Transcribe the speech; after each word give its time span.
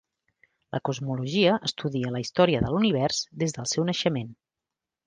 La 0.75 0.79
cosmologia 0.89 1.59
estudia 1.69 2.15
la 2.17 2.23
història 2.25 2.65
de 2.67 2.73
l'univers 2.75 3.25
des 3.45 3.59
del 3.61 3.73
seu 3.77 3.91
naixement. 3.93 4.35